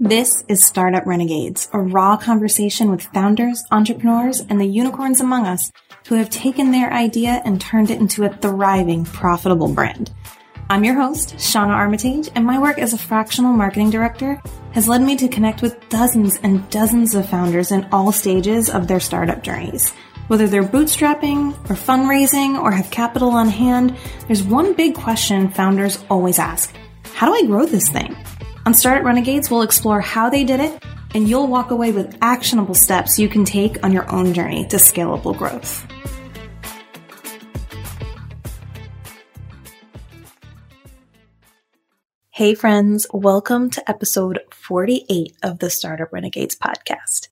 [0.00, 5.70] This is Startup Renegades, a raw conversation with founders, entrepreneurs, and the unicorns among us
[6.08, 10.12] who have taken their idea and turned it into a thriving, profitable brand.
[10.68, 14.42] I'm your host, Shauna Armitage, and my work as a fractional marketing director
[14.72, 18.88] has led me to connect with dozens and dozens of founders in all stages of
[18.88, 19.92] their startup journeys.
[20.26, 26.04] Whether they're bootstrapping or fundraising or have capital on hand, there's one big question founders
[26.10, 26.74] always ask.
[27.14, 28.16] How do I grow this thing?
[28.66, 30.82] On Startup Renegades, we'll explore how they did it,
[31.14, 34.76] and you'll walk away with actionable steps you can take on your own journey to
[34.76, 35.86] scalable growth.
[42.30, 47.28] Hey, friends, welcome to episode 48 of the Startup Renegades podcast.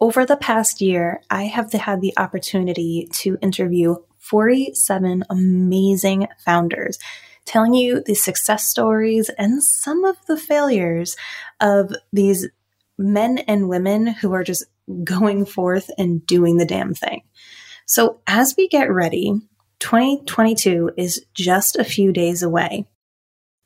[0.00, 6.98] Over the past year, I have had the opportunity to interview 47 amazing founders,
[7.44, 11.16] telling you the success stories and some of the failures
[11.60, 12.48] of these
[12.98, 14.64] men and women who are just
[15.02, 17.22] going forth and doing the damn thing.
[17.86, 19.34] So, as we get ready,
[19.80, 22.86] 2022 is just a few days away.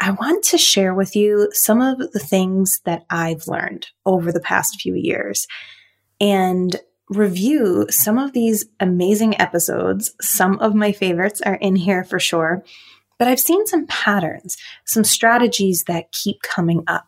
[0.00, 4.40] I want to share with you some of the things that I've learned over the
[4.40, 5.46] past few years
[6.20, 6.76] and
[7.08, 10.12] review some of these amazing episodes.
[10.20, 12.64] Some of my favorites are in here for sure,
[13.18, 17.06] but I've seen some patterns, some strategies that keep coming up.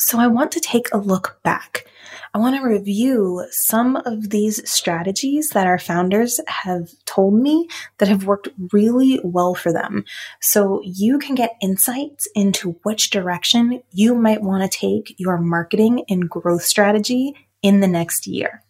[0.00, 1.86] So I want to take a look back.
[2.32, 7.68] I want to review some of these strategies that our founders have told me
[7.98, 10.04] that have worked really well for them.
[10.40, 16.04] So you can get insights into which direction you might want to take your marketing
[16.08, 18.62] and growth strategy in the next year.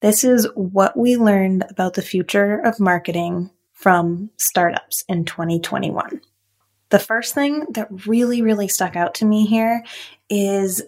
[0.00, 6.20] This is what we learned about the future of marketing from startups in 2021.
[6.90, 9.84] The first thing that really, really stuck out to me here
[10.28, 10.82] is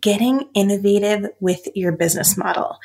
[0.00, 2.78] getting innovative with your business model.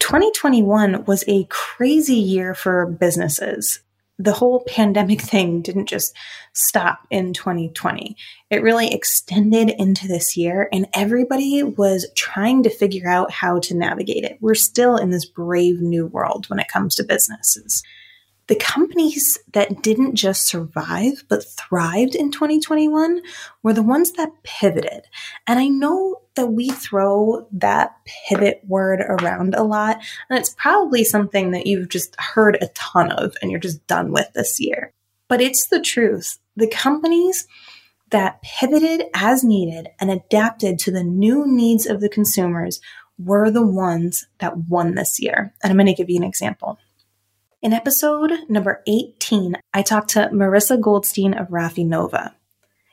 [0.00, 3.80] 2021 was a crazy year for businesses
[4.18, 6.14] the whole pandemic thing didn't just
[6.52, 8.16] stop in 2020.
[8.50, 13.74] It really extended into this year, and everybody was trying to figure out how to
[13.74, 14.38] navigate it.
[14.40, 17.82] We're still in this brave new world when it comes to businesses
[18.48, 23.22] the companies that didn't just survive but thrived in 2021
[23.62, 25.02] were the ones that pivoted.
[25.46, 31.02] And I know that we throw that pivot word around a lot, and it's probably
[31.02, 34.92] something that you've just heard a ton of and you're just done with this year.
[35.28, 36.38] But it's the truth.
[36.54, 37.48] The companies
[38.10, 42.80] that pivoted as needed and adapted to the new needs of the consumers
[43.18, 45.52] were the ones that won this year.
[45.62, 46.78] And I'm going to give you an example.
[47.62, 52.34] In episode number 18, I talked to Marissa Goldstein of Raffinova.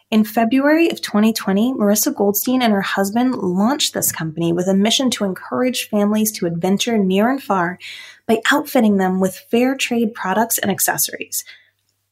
[0.10, 5.10] In February of 2020, Marissa Goldstein and her husband launched this company with a mission
[5.12, 7.78] to encourage families to adventure near and far
[8.26, 11.44] by outfitting them with fair trade products and accessories.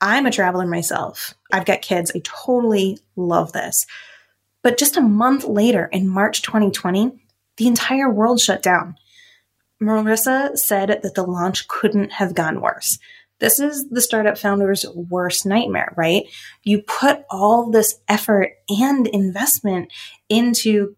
[0.01, 1.33] I'm a traveler myself.
[1.53, 2.11] I've got kids.
[2.13, 3.85] I totally love this.
[4.61, 7.13] But just a month later, in March 2020,
[7.55, 8.97] the entire world shut down.
[9.81, 12.99] Marissa said that the launch couldn't have gone worse.
[13.39, 16.25] This is the startup founder's worst nightmare, right?
[16.63, 19.91] You put all this effort and investment
[20.29, 20.95] into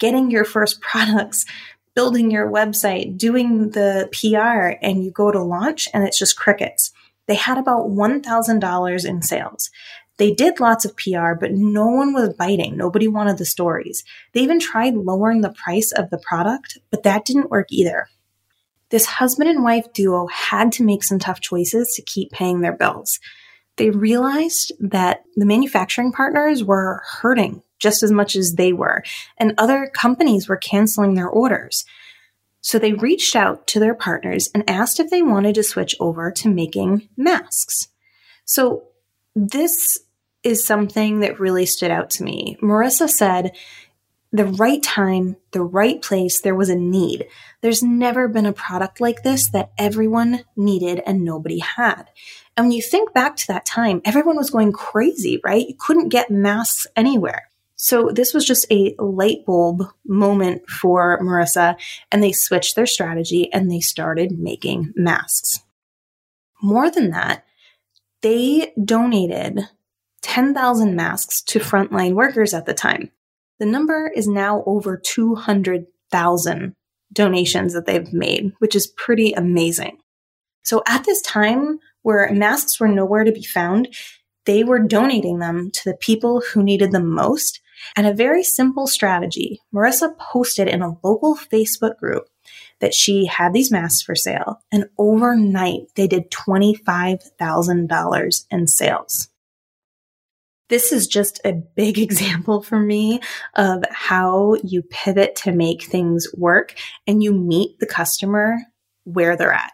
[0.00, 1.46] getting your first products,
[1.94, 6.90] building your website, doing the PR, and you go to launch and it's just crickets.
[7.28, 9.70] They had about $1,000 in sales.
[10.16, 12.76] They did lots of PR, but no one was biting.
[12.76, 14.04] Nobody wanted the stories.
[14.32, 18.08] They even tried lowering the price of the product, but that didn't work either.
[18.94, 22.76] This husband and wife duo had to make some tough choices to keep paying their
[22.76, 23.18] bills.
[23.76, 29.02] They realized that the manufacturing partners were hurting just as much as they were,
[29.36, 31.84] and other companies were canceling their orders.
[32.60, 36.30] So they reached out to their partners and asked if they wanted to switch over
[36.30, 37.88] to making masks.
[38.44, 38.84] So
[39.34, 39.98] this
[40.44, 42.58] is something that really stood out to me.
[42.62, 43.56] Marissa said,
[44.34, 47.28] the right time, the right place, there was a need.
[47.60, 52.10] There's never been a product like this that everyone needed and nobody had.
[52.56, 55.68] And when you think back to that time, everyone was going crazy, right?
[55.68, 57.48] You couldn't get masks anywhere.
[57.76, 61.76] So this was just a light bulb moment for Marissa,
[62.10, 65.60] and they switched their strategy and they started making masks.
[66.60, 67.44] More than that,
[68.20, 69.68] they donated
[70.22, 73.12] 10,000 masks to frontline workers at the time.
[73.58, 76.74] The number is now over 200,000
[77.12, 79.98] donations that they've made, which is pretty amazing.
[80.62, 83.94] So at this time where masks were nowhere to be found,
[84.46, 87.60] they were donating them to the people who needed them most
[87.96, 92.28] And a very simple strategy, Marissa posted in a local Facebook group
[92.80, 99.28] that she had these masks for sale, and overnight they did $25,000 in sales.
[100.74, 103.20] This is just a big example for me
[103.54, 106.74] of how you pivot to make things work
[107.06, 108.58] and you meet the customer
[109.04, 109.70] where they're at.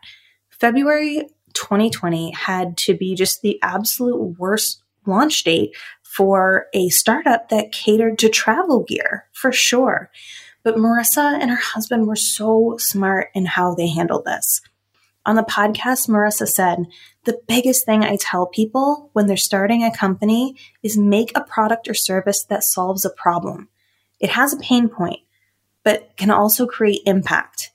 [0.51, 7.73] February 2020 had to be just the absolute worst launch date for a startup that
[7.73, 10.11] catered to travel gear, for sure.
[10.65, 14.61] But Marissa and her husband were so smart in how they handled this.
[15.27, 16.87] On the podcast, Marissa said,
[17.25, 21.89] The biggest thing I tell people when they're starting a company is make a product
[21.89, 23.69] or service that solves a problem.
[24.19, 25.21] It has a pain point,
[25.85, 27.71] but can also create impact.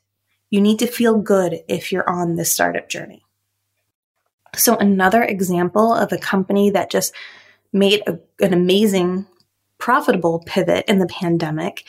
[0.50, 3.24] You need to feel good if you're on this startup journey.
[4.56, 7.14] So, another example of a company that just
[7.74, 9.28] made a, an amazing,
[9.78, 11.84] profitable pivot in the pandemic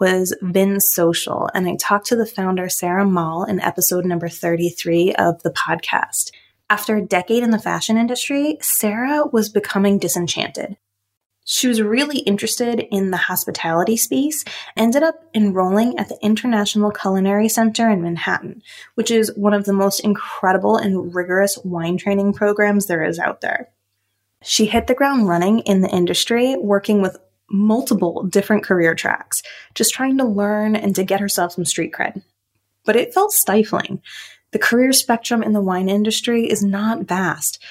[0.00, 1.48] was Vin Social.
[1.54, 6.30] And I talked to the founder, Sarah Mall, in episode number 33 of the podcast.
[6.70, 10.76] After a decade in the fashion industry, Sarah was becoming disenchanted.
[11.44, 14.44] She was really interested in the hospitality space,
[14.76, 18.62] ended up enrolling at the International Culinary Center in Manhattan,
[18.94, 23.40] which is one of the most incredible and rigorous wine training programs there is out
[23.40, 23.68] there.
[24.42, 27.18] She hit the ground running in the industry, working with
[27.50, 29.42] multiple different career tracks,
[29.74, 32.22] just trying to learn and to get herself some street cred.
[32.84, 34.00] But it felt stifling.
[34.52, 37.62] The career spectrum in the wine industry is not vast.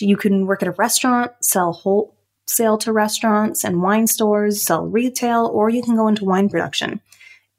[0.00, 2.16] You can work at a restaurant, sell whole
[2.46, 7.00] sale to restaurants and wine stores, sell retail, or you can go into wine production.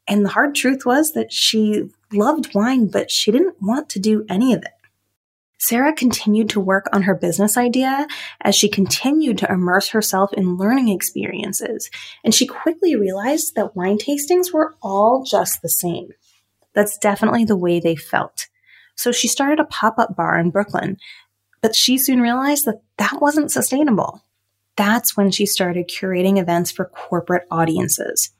[0.08, 4.26] And the hard truth was that she loved wine, but she didn't want to do
[4.30, 4.72] any of it.
[5.58, 8.08] Sarah continued to work on her business idea
[8.42, 11.90] as she continued to immerse herself in learning experiences,
[12.24, 16.10] and she quickly realized that wine tastings were all just the same.
[16.74, 18.48] That's definitely the way they felt.
[18.96, 20.98] So she started a pop up bar in Brooklyn,
[21.62, 24.22] but she soon realized that that wasn't sustainable
[24.78, 28.32] that's when she started curating events for corporate audiences.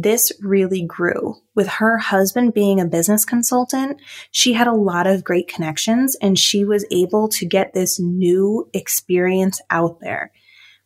[0.00, 1.38] This really grew.
[1.56, 4.00] With her husband being a business consultant,
[4.30, 8.70] she had a lot of great connections and she was able to get this new
[8.72, 10.30] experience out there.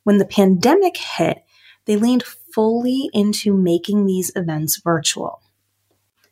[0.04, 1.44] When the pandemic hit,
[1.84, 5.42] they leaned fully into making these events virtual.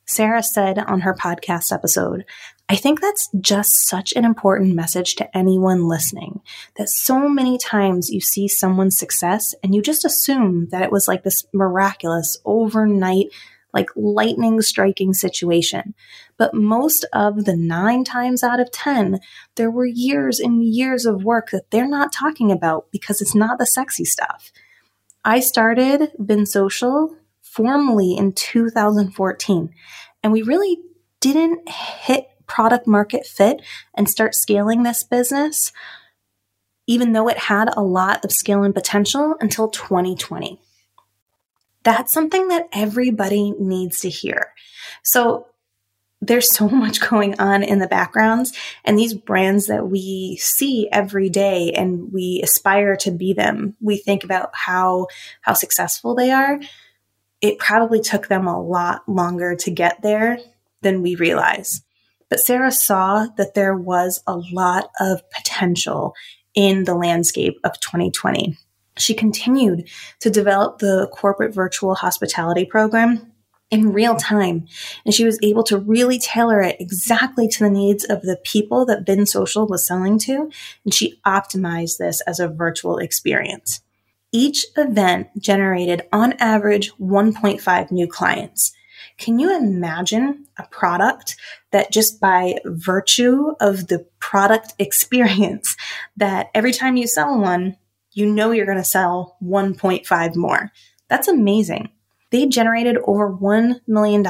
[0.06, 2.24] Sarah said on her podcast episode,
[2.70, 6.40] I think that's just such an important message to anyone listening
[6.76, 11.08] that so many times you see someone's success and you just assume that it was
[11.08, 13.26] like this miraculous overnight,
[13.74, 15.94] like lightning striking situation.
[16.36, 19.18] But most of the nine times out of 10,
[19.56, 23.58] there were years and years of work that they're not talking about because it's not
[23.58, 24.52] the sexy stuff.
[25.24, 29.74] I started Vin Social formally in 2014.
[30.22, 30.78] And we really
[31.18, 33.62] didn't hit product market fit
[33.94, 35.72] and start scaling this business,
[36.86, 40.60] even though it had a lot of scale and potential until 2020.
[41.82, 44.52] That's something that everybody needs to hear.
[45.02, 45.46] So
[46.20, 48.52] there's so much going on in the backgrounds
[48.84, 53.76] and these brands that we see every day and we aspire to be them.
[53.80, 55.06] We think about how,
[55.40, 56.60] how successful they are
[57.40, 60.38] it probably took them a lot longer to get there
[60.82, 61.82] than we realize.
[62.30, 66.14] But Sarah saw that there was a lot of potential
[66.54, 68.56] in the landscape of 2020.
[68.96, 69.88] She continued
[70.20, 73.32] to develop the corporate virtual hospitality program
[73.70, 74.66] in real time.
[75.04, 78.84] And she was able to really tailor it exactly to the needs of the people
[78.86, 80.50] that Vin Social was selling to.
[80.84, 83.80] And she optimized this as a virtual experience.
[84.32, 88.72] Each event generated on average 1.5 new clients.
[89.20, 91.36] Can you imagine a product
[91.72, 95.76] that just by virtue of the product experience
[96.16, 97.76] that every time you sell one,
[98.12, 100.72] you know you're going to sell 1.5 more.
[101.08, 101.90] That's amazing.
[102.30, 104.24] They generated over $1 million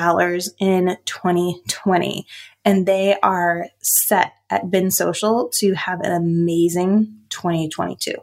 [0.58, 2.26] in 2020
[2.64, 8.14] and they are set at Vin Social to have an amazing 2022.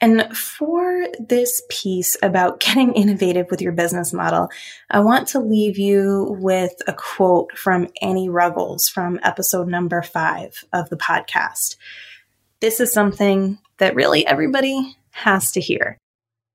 [0.00, 4.48] And for this piece about getting innovative with your business model,
[4.90, 10.64] I want to leave you with a quote from Annie Ruggles from episode number five
[10.72, 11.76] of the podcast.
[12.60, 15.98] This is something that really everybody has to hear.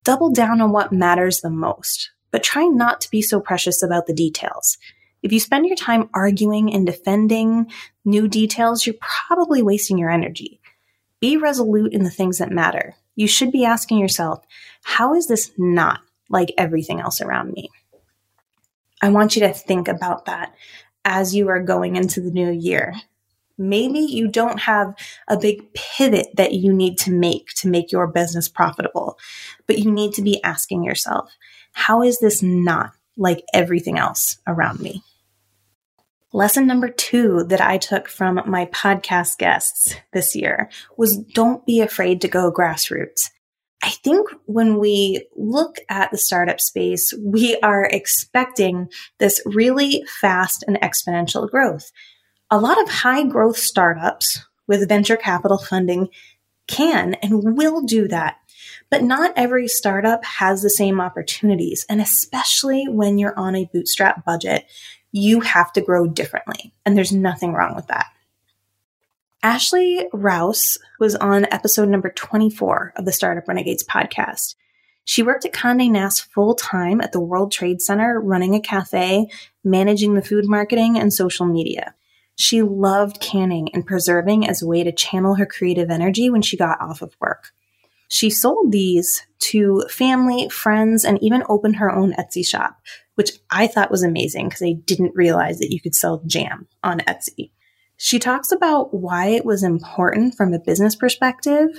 [0.03, 4.05] Double down on what matters the most, but try not to be so precious about
[4.05, 4.77] the details.
[5.21, 7.71] If you spend your time arguing and defending
[8.03, 10.59] new details, you're probably wasting your energy.
[11.21, 14.46] Be resolute in the things that matter you should be asking yourself,
[14.84, 17.70] how is this not like everything else around me?
[19.01, 20.53] I want you to think about that
[21.05, 22.93] as you are going into the new year.
[23.58, 24.96] Maybe you don't have
[25.27, 29.20] a big pivot that you need to make to make your business profitable,
[29.67, 31.32] but you need to be asking yourself,
[31.74, 35.03] how is this not like everything else around me?
[36.35, 41.79] Lesson number two that I took from my podcast guests this year was don't be
[41.79, 43.29] afraid to go grassroots.
[43.83, 50.63] I think when we look at the startup space, we are expecting this really fast
[50.67, 51.91] and exponential growth.
[52.49, 56.07] A lot of high growth startups with venture capital funding
[56.67, 58.37] can and will do that.
[58.89, 61.85] But not every startup has the same opportunities.
[61.89, 64.65] And especially when you're on a bootstrap budget,
[65.13, 66.74] you have to grow differently.
[66.86, 68.08] And there's nothing wrong with that.
[69.43, 74.55] Ashley Rouse was on episode number 24 of the Startup Renegades podcast.
[75.05, 79.27] She worked at Conde Nast full time at the World Trade Center, running a cafe,
[79.63, 81.93] managing the food marketing, and social media.
[82.36, 86.58] She loved canning and preserving as a way to channel her creative energy when she
[86.58, 87.51] got off of work.
[88.08, 92.79] She sold these to family, friends, and even opened her own Etsy shop,
[93.15, 97.00] which I thought was amazing because I didn't realize that you could sell jam on
[97.01, 97.51] Etsy.
[97.98, 101.70] She talks about why it was important from a business perspective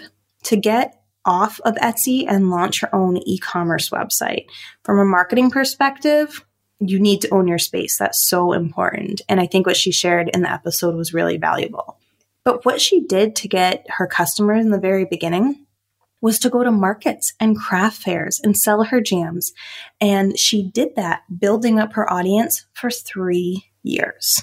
[0.45, 4.47] to get off of Etsy and launch her own e commerce website.
[4.85, 6.45] From a marketing perspective,
[6.81, 7.99] you need to own your space.
[7.99, 9.23] That's so important.
[9.29, 11.99] And I think what she shared in the episode was really valuable.
[12.45, 15.63] But what she did to get her customers in the very beginning
[16.25, 19.52] was to go to markets and craft fairs and sell her jams.
[20.00, 24.43] And she did that, building up her audience for three years.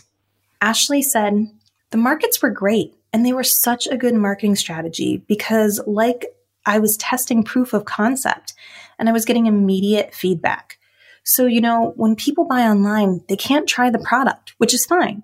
[0.61, 1.47] Ashley said,
[1.89, 6.27] the markets were great and they were such a good marketing strategy because, like,
[6.67, 8.53] I was testing proof of concept
[8.99, 10.77] and I was getting immediate feedback.
[11.23, 15.23] So, you know, when people buy online, they can't try the product, which is fine.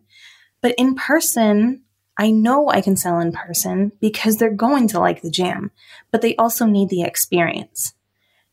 [0.64, 1.84] But in person,
[2.18, 5.72] I know I can sell in person because they're going to like the jam,
[6.12, 7.94] but they also need the experience.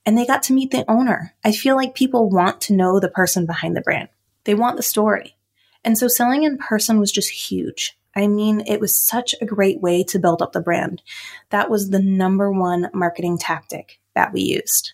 [0.04, 1.34] And they got to meet the owner.
[1.42, 4.10] I feel like people want to know the person behind the brand.
[4.44, 5.36] They want the story.
[5.82, 7.96] And so selling in person was just huge.
[8.14, 11.02] I mean, it was such a great way to build up the brand.
[11.50, 14.92] That was the number one marketing tactic that we used.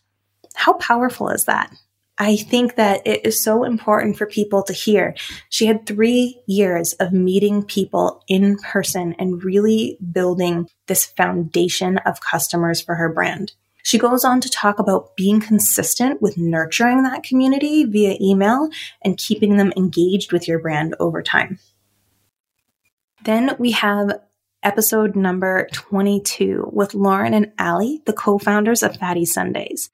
[0.55, 1.73] How powerful is that?
[2.21, 5.15] I think that it is so important for people to hear.
[5.49, 12.21] She had three years of meeting people in person and really building this foundation of
[12.21, 13.55] customers for her brand.
[13.83, 18.69] She goes on to talk about being consistent with nurturing that community via email
[19.03, 21.59] and keeping them engaged with your brand over time.
[23.25, 24.21] Then we have
[24.63, 29.89] episode number 22 with Lauren and Allie, the co founders of Fatty Sundays.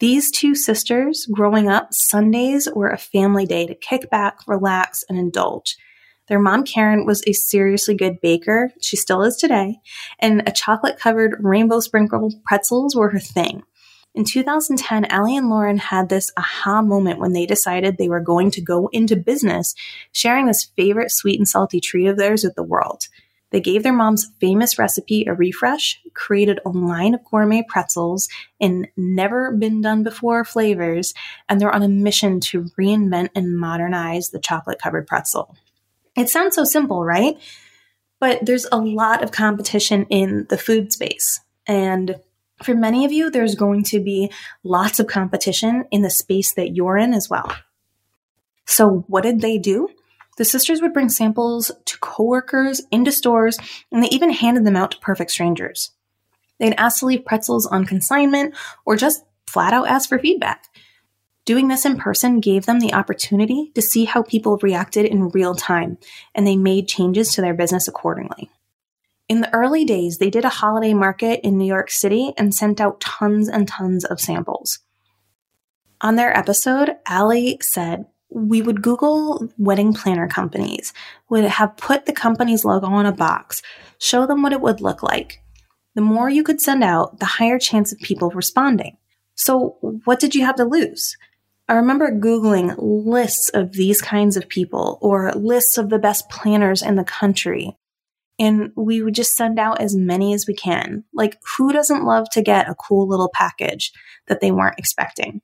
[0.00, 5.18] These two sisters, growing up, Sundays were a family day to kick back, relax, and
[5.18, 5.76] indulge.
[6.28, 8.72] Their mom, Karen, was a seriously good baker.
[8.80, 9.76] She still is today.
[10.18, 13.62] And a chocolate covered rainbow sprinkled pretzels were her thing.
[14.14, 18.52] In 2010, Allie and Lauren had this aha moment when they decided they were going
[18.52, 19.74] to go into business
[20.12, 23.08] sharing this favorite sweet and salty treat of theirs with the world.
[23.54, 28.88] They gave their mom's famous recipe a refresh, created a line of gourmet pretzels in
[28.96, 31.14] never been done before flavors,
[31.48, 35.54] and they're on a mission to reinvent and modernize the chocolate covered pretzel.
[36.16, 37.38] It sounds so simple, right?
[38.18, 41.38] But there's a lot of competition in the food space.
[41.64, 42.16] And
[42.60, 44.32] for many of you, there's going to be
[44.64, 47.54] lots of competition in the space that you're in as well.
[48.66, 49.90] So, what did they do?
[50.36, 53.58] The sisters would bring samples to coworkers, into stores,
[53.92, 55.92] and they even handed them out to perfect strangers.
[56.58, 60.66] They'd ask to leave pretzels on consignment or just flat out ask for feedback.
[61.44, 65.54] Doing this in person gave them the opportunity to see how people reacted in real
[65.54, 65.98] time,
[66.34, 68.50] and they made changes to their business accordingly.
[69.28, 72.80] In the early days, they did a holiday market in New York City and sent
[72.80, 74.80] out tons and tons of samples.
[76.00, 80.92] On their episode, Allie said, we would Google wedding planner companies,
[81.28, 83.62] would have put the company's logo on a box,
[83.98, 85.40] show them what it would look like.
[85.94, 88.96] The more you could send out, the higher chance of people responding.
[89.36, 91.16] So, what did you have to lose?
[91.68, 96.82] I remember Googling lists of these kinds of people or lists of the best planners
[96.82, 97.76] in the country
[98.38, 101.04] and we would just send out as many as we can.
[101.12, 103.92] Like, who doesn't love to get a cool little package
[104.26, 105.40] that they weren't expecting?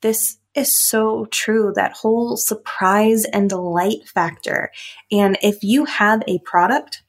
[0.00, 4.70] This is so true, that whole surprise and delight factor.
[5.10, 7.02] And if you have a product,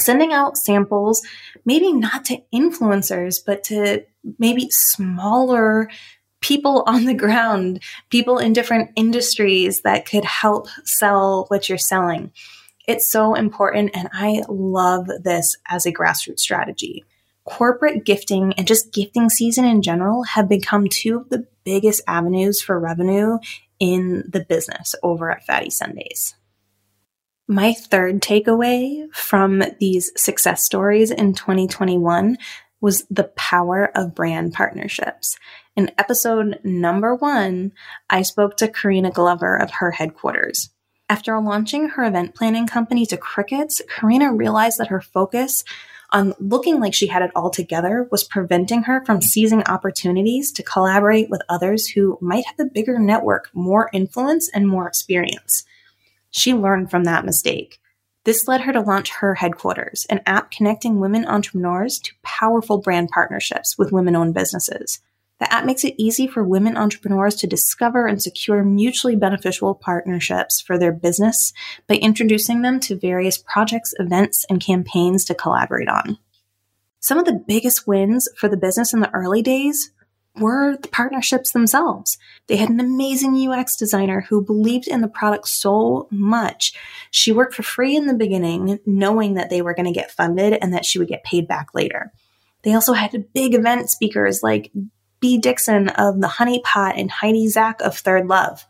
[0.00, 1.22] sending out samples,
[1.64, 4.04] maybe not to influencers, but to
[4.38, 5.88] maybe smaller
[6.40, 12.32] people on the ground, people in different industries that could help sell what you're selling.
[12.86, 17.04] It's so important, and I love this as a grassroots strategy.
[17.48, 22.60] Corporate gifting and just gifting season in general have become two of the biggest avenues
[22.60, 23.38] for revenue
[23.80, 26.34] in the business over at Fatty Sundays.
[27.46, 32.36] My third takeaway from these success stories in 2021
[32.82, 35.38] was the power of brand partnerships.
[35.74, 37.72] In episode number one,
[38.10, 40.68] I spoke to Karina Glover of her headquarters.
[41.08, 45.64] After launching her event planning company to Crickets, Karina realized that her focus
[46.10, 50.62] on looking like she had it all together was preventing her from seizing opportunities to
[50.62, 55.64] collaborate with others who might have a bigger network, more influence, and more experience.
[56.30, 57.80] She learned from that mistake.
[58.24, 63.08] This led her to launch her headquarters, an app connecting women entrepreneurs to powerful brand
[63.08, 65.00] partnerships with women owned businesses.
[65.40, 70.60] The app makes it easy for women entrepreneurs to discover and secure mutually beneficial partnerships
[70.60, 71.52] for their business
[71.86, 76.18] by introducing them to various projects, events, and campaigns to collaborate on.
[77.00, 79.92] Some of the biggest wins for the business in the early days
[80.36, 82.18] were the partnerships themselves.
[82.46, 86.74] They had an amazing UX designer who believed in the product so much.
[87.10, 90.58] She worked for free in the beginning, knowing that they were going to get funded
[90.60, 92.12] and that she would get paid back later.
[92.62, 94.72] They also had big event speakers like
[95.20, 98.66] Bea Dixon of The Honey Pot and Heidi Zak of Third Love.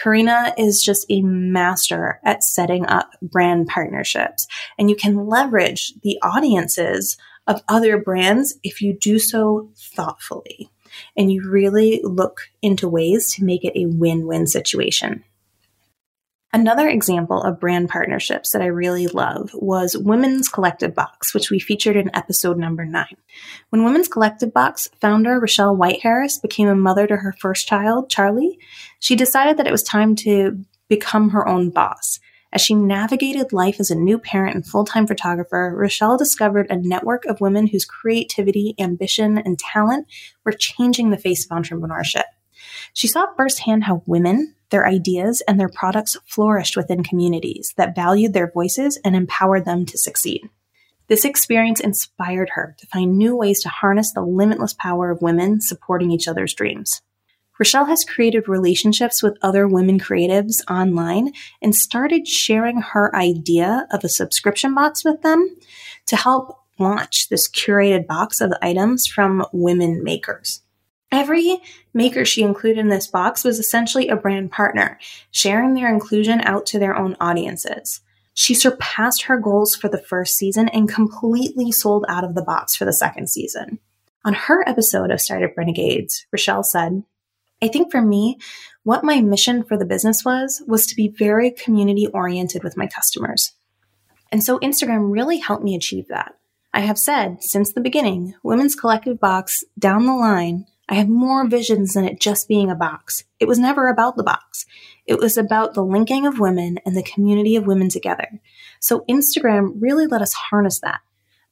[0.00, 4.46] Karina is just a master at setting up brand partnerships,
[4.78, 10.70] and you can leverage the audiences of other brands if you do so thoughtfully
[11.16, 15.24] and you really look into ways to make it a win win situation.
[16.52, 21.60] Another example of brand partnerships that I really love was Women's Collective Box, which we
[21.60, 23.16] featured in episode number nine.
[23.68, 28.58] When Women's Collective Box founder Rochelle Whiteharris became a mother to her first child, Charlie,
[28.98, 32.18] she decided that it was time to become her own boss.
[32.52, 36.76] As she navigated life as a new parent and full time photographer, Rochelle discovered a
[36.76, 40.08] network of women whose creativity, ambition, and talent
[40.44, 42.24] were changing the face of entrepreneurship.
[42.92, 48.32] She saw firsthand how women, their ideas, and their products flourished within communities that valued
[48.32, 50.48] their voices and empowered them to succeed.
[51.08, 55.60] This experience inspired her to find new ways to harness the limitless power of women
[55.60, 57.02] supporting each other's dreams.
[57.58, 64.02] Rochelle has created relationships with other women creatives online and started sharing her idea of
[64.02, 65.56] a subscription box with them
[66.06, 70.62] to help launch this curated box of items from women makers.
[71.12, 71.58] Every
[71.92, 74.98] maker she included in this box was essentially a brand partner,
[75.30, 78.00] sharing their inclusion out to their own audiences.
[78.32, 82.76] She surpassed her goals for the first season and completely sold out of the box
[82.76, 83.80] for the second season.
[84.24, 87.02] On her episode of Startup Renegades, Rochelle said,
[87.62, 88.38] I think for me,
[88.84, 92.86] what my mission for the business was, was to be very community oriented with my
[92.86, 93.52] customers.
[94.30, 96.34] And so Instagram really helped me achieve that.
[96.72, 101.46] I have said since the beginning, Women's Collective Box down the line, I have more
[101.46, 103.22] visions than it just being a box.
[103.38, 104.66] It was never about the box.
[105.06, 108.40] It was about the linking of women and the community of women together.
[108.80, 111.00] So Instagram really let us harness that.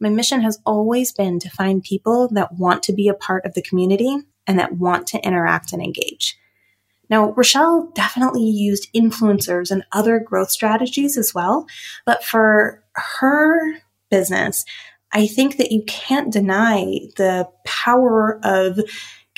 [0.01, 3.55] My mission has always been to find people that want to be a part of
[3.55, 6.37] the community and that want to interact and engage.
[7.09, 11.67] Now, Rochelle definitely used influencers and other growth strategies as well,
[12.05, 13.79] but for her
[14.11, 14.65] business,
[15.13, 18.81] I think that you can't deny the power of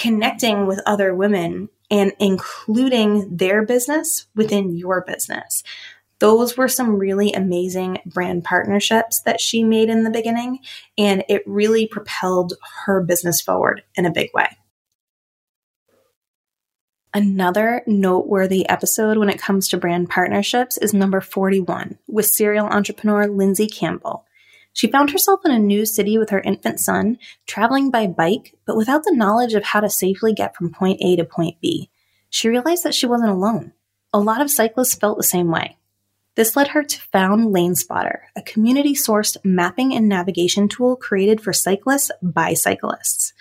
[0.01, 5.63] connecting with other women and including their business within your business.
[6.21, 10.61] Those were some really amazing brand partnerships that she made in the beginning,
[10.97, 14.49] and it really propelled her business forward in a big way.
[17.13, 23.27] Another noteworthy episode when it comes to brand partnerships is number 41 with serial entrepreneur
[23.27, 24.25] Lindsay Campbell.
[24.72, 28.76] She found herself in a new city with her infant son, traveling by bike, but
[28.76, 31.90] without the knowledge of how to safely get from point A to point B.
[32.28, 33.72] She realized that she wasn't alone.
[34.12, 35.76] A lot of cyclists felt the same way.
[36.37, 41.52] This led her to found LaneSpotter, a community sourced mapping and navigation tool created for
[41.52, 43.33] cyclists by cyclists.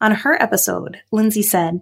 [0.00, 1.80] On her episode, Lindsay said,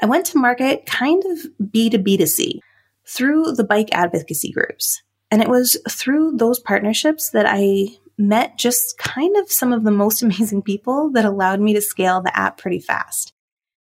[0.00, 1.38] I went to market kind of
[1.70, 2.58] B2B2C
[3.06, 5.02] through the bike advocacy groups.
[5.30, 7.88] And it was through those partnerships that I
[8.22, 12.22] met just kind of some of the most amazing people that allowed me to scale
[12.22, 13.32] the app pretty fast.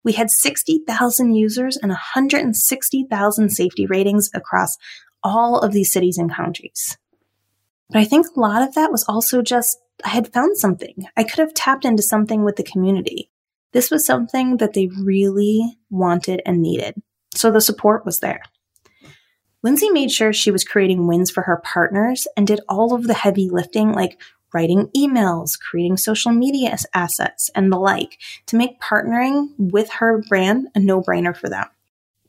[0.04, 4.76] We had 60,000 users and 160,000 safety ratings across
[5.24, 6.96] all of these cities and countries.
[7.90, 11.06] But I think a lot of that was also just I had found something.
[11.16, 13.30] I could have tapped into something with the community.
[13.72, 16.94] This was something that they really wanted and needed.
[17.34, 18.42] So the support was there.
[19.66, 23.14] Lindsay made sure she was creating wins for her partners and did all of the
[23.14, 24.16] heavy lifting, like
[24.54, 30.68] writing emails, creating social media assets, and the like, to make partnering with her brand
[30.76, 31.66] a no brainer for them.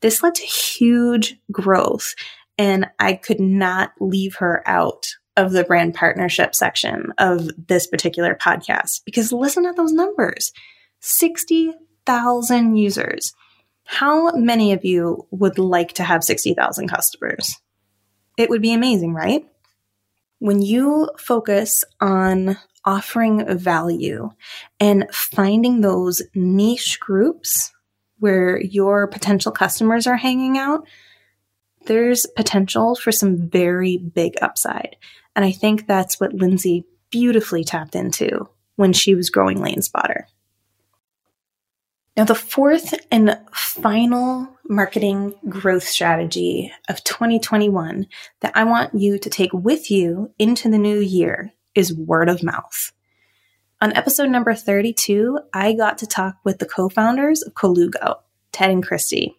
[0.02, 2.16] This led to huge growth,
[2.58, 8.34] and I could not leave her out of the brand partnership section of this particular
[8.34, 10.52] podcast because listen to those numbers
[11.02, 13.32] 60,000 users.
[13.88, 17.58] How many of you would like to have 60,000 customers?
[18.38, 19.48] It would be amazing, right?
[20.40, 24.30] When you focus on offering value
[24.80, 27.72] and finding those niche groups
[28.20, 30.86] where your potential customers are hanging out,
[31.86, 34.98] there's potential for some very big upside.
[35.36, 40.28] And I think that's what Lindsay beautifully tapped into when she was growing Lane Spotter.
[42.18, 48.08] Now, the fourth and final marketing growth strategy of 2021
[48.40, 52.42] that I want you to take with you into the new year is word of
[52.42, 52.92] mouth.
[53.82, 58.16] On episode number 32, I got to talk with the co founders of Colugo,
[58.52, 59.36] Ted and Christy.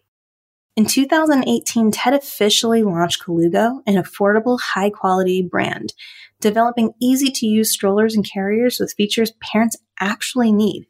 [0.77, 5.93] In 2018, Ted officially launched Colugo, an affordable, high quality brand,
[6.39, 10.87] developing easy to use strollers and carriers with features parents actually need.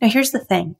[0.00, 0.76] Now, here's the thing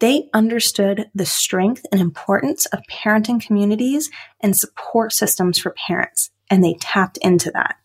[0.00, 6.62] they understood the strength and importance of parenting communities and support systems for parents, and
[6.62, 7.76] they tapped into that.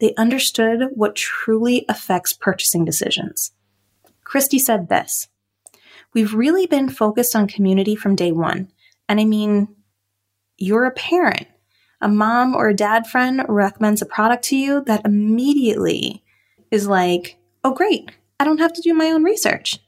[0.00, 3.52] They understood what truly affects purchasing decisions.
[4.24, 5.28] Christy said this
[6.14, 8.72] We've really been focused on community from day one.
[9.08, 9.68] And I mean,
[10.56, 11.46] you're a parent.
[12.00, 16.24] A mom or a dad friend recommends a product to you that immediately
[16.70, 19.78] is like, oh, great, I don't have to do my own research.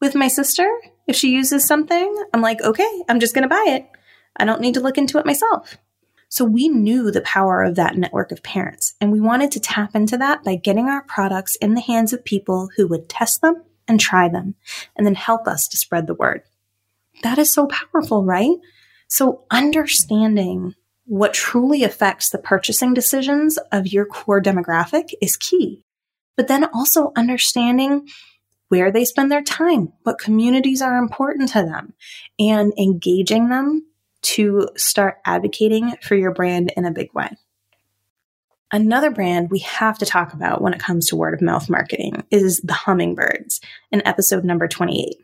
[0.00, 0.68] With my sister,
[1.06, 3.88] if she uses something, I'm like, okay, I'm just going to buy it.
[4.36, 5.76] I don't need to look into it myself.
[6.28, 9.94] So we knew the power of that network of parents, and we wanted to tap
[9.94, 13.62] into that by getting our products in the hands of people who would test them
[13.86, 14.54] and try them,
[14.96, 16.42] and then help us to spread the word.
[17.22, 18.56] That is so powerful, right?
[19.08, 25.84] So understanding what truly affects the purchasing decisions of your core demographic is key.
[26.36, 28.08] But then also understanding
[28.72, 31.92] where they spend their time, what communities are important to them,
[32.38, 33.86] and engaging them
[34.22, 37.28] to start advocating for your brand in a big way.
[38.72, 42.24] Another brand we have to talk about when it comes to word of mouth marketing
[42.30, 45.16] is the Hummingbirds in episode number 28.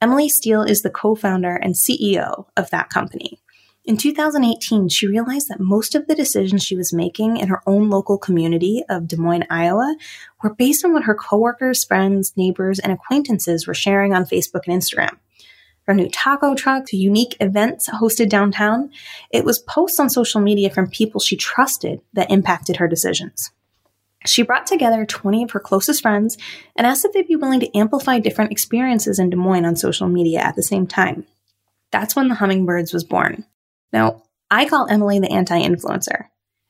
[0.00, 3.40] Emily Steele is the co founder and CEO of that company.
[3.86, 7.88] In 2018, she realized that most of the decisions she was making in her own
[7.88, 9.96] local community of Des Moines, Iowa,
[10.42, 14.82] were based on what her coworkers, friends, neighbors, and acquaintances were sharing on Facebook and
[14.82, 15.16] Instagram.
[15.86, 18.90] Her new taco truck to unique events hosted downtown,
[19.30, 23.52] it was posts on social media from people she trusted that impacted her decisions.
[24.24, 26.36] She brought together 20 of her closest friends
[26.74, 30.08] and asked if they'd be willing to amplify different experiences in Des Moines on social
[30.08, 31.24] media at the same time.
[31.92, 33.44] That's when the Hummingbirds was born.
[33.96, 36.26] Now, I call Emily the anti influencer.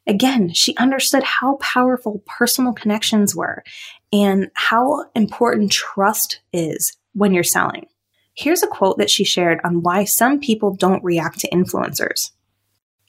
[0.06, 3.64] Again, she understood how powerful personal connections were
[4.12, 7.86] and how important trust is when you're selling.
[8.34, 12.30] Here's a quote that she shared on why some people don't react to influencers.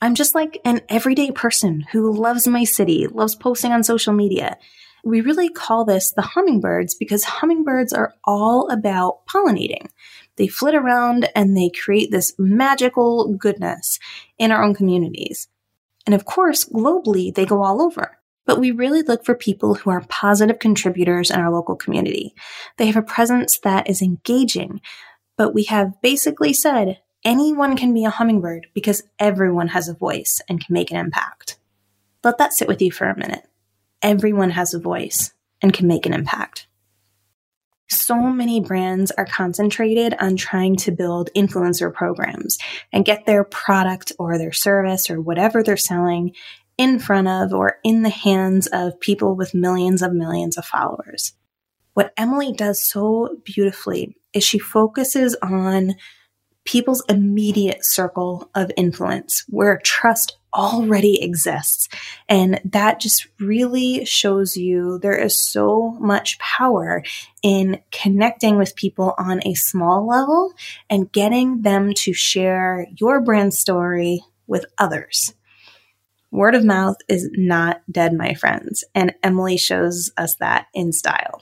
[0.01, 4.57] I'm just like an everyday person who loves my city, loves posting on social media.
[5.03, 9.89] We really call this the hummingbirds because hummingbirds are all about pollinating.
[10.37, 13.99] They flit around and they create this magical goodness
[14.37, 15.47] in our own communities.
[16.05, 18.17] And of course, globally, they go all over.
[18.45, 22.33] But we really look for people who are positive contributors in our local community.
[22.77, 24.79] They have a presence that is engaging,
[25.35, 30.39] but we have basically said anyone can be a hummingbird because everyone has a voice
[30.47, 31.59] and can make an impact.
[32.23, 33.45] Let that sit with you for a minute.
[34.01, 36.67] Everyone has a voice and can make an impact
[37.89, 42.57] so many brands are concentrated on trying to build influencer programs
[42.91, 46.33] and get their product or their service or whatever they're selling
[46.77, 51.33] in front of or in the hands of people with millions of millions of followers.
[51.93, 55.95] What Emily does so beautifully is she focuses on
[56.67, 61.87] people's immediate circle of influence where trust already exists.
[62.27, 67.03] And that just really shows you there is so much power
[67.41, 70.53] in connecting with people on a small level
[70.89, 75.33] and getting them to share your brand story with others.
[76.31, 81.41] Word of mouth is not dead, my friends, and Emily shows us that in style.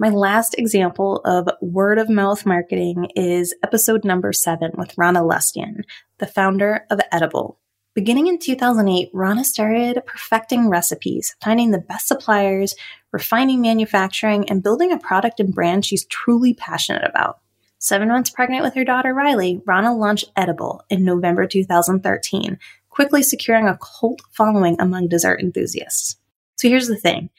[0.00, 5.82] My last example of word of mouth marketing is episode number seven with Rana Lustian,
[6.18, 7.56] the founder of Edoughble.
[7.96, 12.76] Beginning in 2008, Rana started perfecting recipes, finding the best suppliers,
[13.10, 17.40] refining manufacturing, and building a product and brand she's truly passionate about.
[17.80, 22.56] Seven months pregnant with her daughter Riley, Rana launched Edoughble in November 2013,
[22.88, 26.18] quickly securing a cult following among dessert enthusiasts.
[26.54, 27.30] So here's the thing.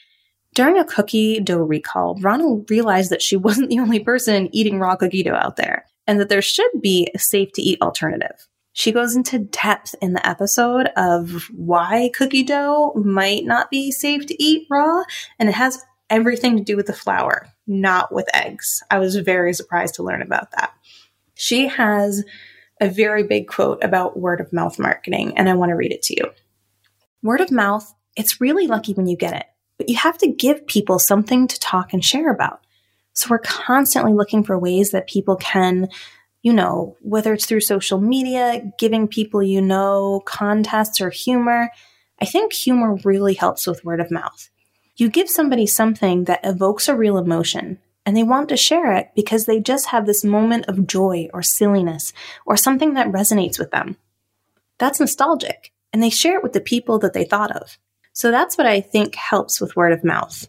[0.53, 4.95] During a cookie dough recall, Rana realized that she wasn't the only person eating raw
[4.95, 8.47] cookie dough out there, and that there should be a safe to eat alternative.
[8.73, 14.25] She goes into depth in the episode of why cookie dough might not be safe
[14.27, 15.03] to eat raw,
[15.37, 18.81] and it has everything to do with the flour, not with eggs.
[18.89, 20.73] I was very surprised to learn about that.
[21.35, 22.23] She has
[22.81, 26.01] a very big quote about word of mouth marketing, and I want to read it
[26.03, 26.31] to you.
[27.21, 29.45] Word of mouth, it's really lucky when you get it,
[29.79, 32.61] but you have to give people something to talk and share about.
[33.13, 35.87] So we're constantly looking for ways that people can,
[36.43, 41.71] you know, whether it's through social media, giving people you know contests or humor.
[42.21, 44.49] I think humor really helps with word of mouth.
[44.97, 49.11] You give somebody something that evokes a real emotion and they want to share it
[49.15, 52.11] because they just have this moment of joy or silliness
[52.45, 53.95] or something that resonates with them.
[54.77, 57.77] That's nostalgic and they share it with the people that they thought of.
[58.13, 60.47] So that's what I think helps with word of mouth.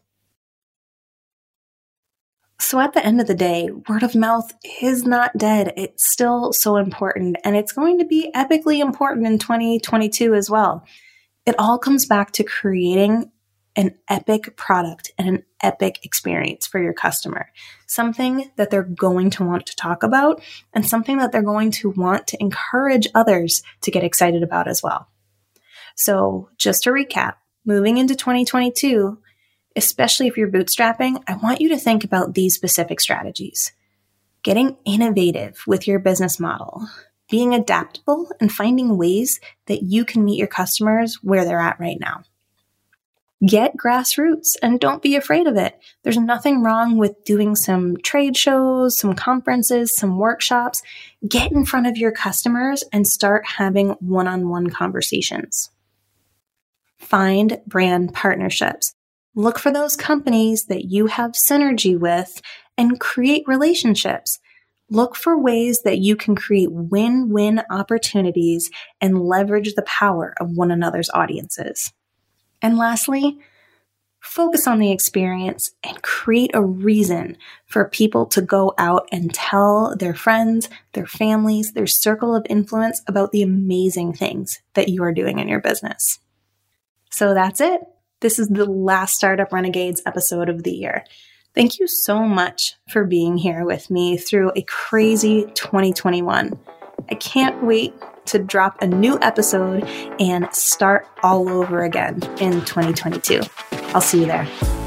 [2.59, 5.73] So at the end of the day, word of mouth is not dead.
[5.77, 10.85] It's still so important and it's going to be epically important in 2022 as well.
[11.47, 13.33] It all comes back to creating
[13.77, 17.51] an epic product and an epic experience for your customer.
[17.87, 20.43] Something that they're going to want to talk about
[20.75, 24.83] and something that they're going to want to encourage others to get excited about as
[24.83, 25.09] well.
[25.97, 29.19] So, just to recap, moving into 2022,
[29.77, 33.73] especially if you're bootstrapping, I want you to think about these specific strategies.
[34.43, 36.89] Getting innovative with your business model,
[37.31, 41.99] being adaptable, and finding ways that you can meet your customers where they're at right
[42.01, 42.23] now.
[43.47, 45.79] Get grassroots and don't be afraid of it.
[46.03, 50.83] There's nothing wrong with doing some trade shows, some conferences, some workshops.
[51.27, 55.71] Get in front of your customers and start having one on one conversations.
[57.01, 58.95] Find brand partnerships.
[59.35, 62.41] Look for those companies that you have synergy with
[62.77, 64.39] and create relationships.
[64.91, 70.51] Look for ways that you can create win win opportunities and leverage the power of
[70.51, 71.93] one another's audiences.
[72.63, 73.39] And lastly,
[74.21, 77.37] focus on the experience and create a reason
[77.67, 83.03] for people to go out and tell their friends, their families, their circle of influence
[83.09, 86.20] about the amazing things that you are doing in your business.
[87.11, 87.81] So that's it.
[88.21, 91.05] This is the last Startup Renegades episode of the year.
[91.55, 96.59] Thank you so much for being here with me through a crazy 2021.
[97.11, 97.93] I can't wait
[98.27, 99.85] to drop a new episode
[100.21, 103.41] and start all over again in 2022.
[103.95, 104.80] I'll see you there.